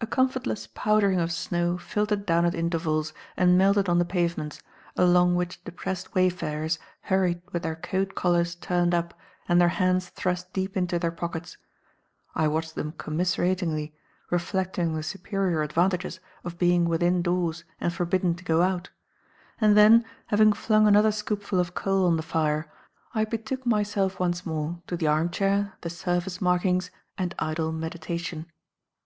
[0.00, 4.62] A comfortless powdering of snow filtered down at intervals and melted on the pavements,
[4.96, 9.12] along which depressed wayfarers hurried with their coat collars turned up
[9.46, 11.58] and their hands thrust deep into their pockets.
[12.34, 13.94] I watched them commiseratingly,
[14.30, 18.88] reflecting on the superior advantages of being within doors and forbidden to go out;
[19.60, 22.72] and then, having flung another scoopful of coal on the fire,
[23.14, 28.50] I betook myself once more to the armchair, the Surface Markings and idle meditation.